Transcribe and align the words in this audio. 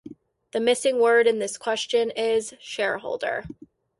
The 0.51 0.59
missing 0.59 0.97
word 0.97 1.27
in 1.27 1.37
this 1.37 1.59
question 1.59 2.09
is 2.09 2.55
"shareholder". 2.59 3.43